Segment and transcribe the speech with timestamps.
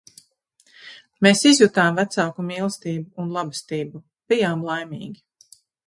[1.27, 5.29] Mēs izjutām vecāku mīlestību un labestību, bijām laimīgi.